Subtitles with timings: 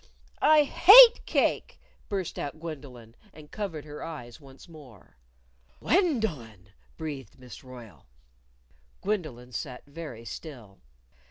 [0.41, 5.15] "I hate cake!" burst out Gwendolyn; and covered her eyes once more.
[5.79, 8.07] "Gwen do lyn!" breathed Miss Royle.
[9.03, 10.79] Gwendolyn sat very still.